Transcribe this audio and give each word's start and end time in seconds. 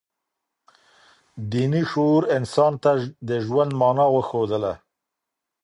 دیني 1.51 1.83
شعور 1.91 2.23
انسان 2.37 2.73
ته 2.83 2.91
د 3.27 3.29
ژوند 3.45 3.71
مانا 3.79 4.05
وښودله. 4.13 4.73